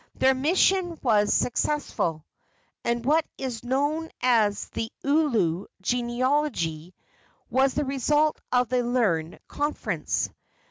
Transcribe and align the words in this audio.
Their 0.15 0.33
mission 0.33 0.97
was 1.03 1.31
successful, 1.31 2.25
and 2.83 3.05
what 3.05 3.23
is 3.37 3.63
known 3.63 4.09
as 4.19 4.67
the 4.69 4.91
Ulu 5.03 5.67
genealogy 5.79 6.95
was 7.51 7.75
the 7.75 7.85
result 7.85 8.41
of 8.51 8.67
the 8.69 8.81
learned 8.81 9.37
conference. 9.47 10.31